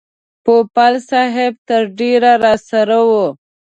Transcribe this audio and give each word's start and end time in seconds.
پوپل 0.43 0.93
صاحب 1.09 1.53
تر 1.67 1.81
ډېره 1.99 2.31
راسره 2.43 2.99
و. 3.07 3.11